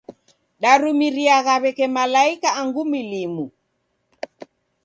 Darumiriagha 0.61 1.55
w'eke 1.61 1.85
malaika 1.97 2.49
angu 2.59 2.83
milimu. 2.93 3.45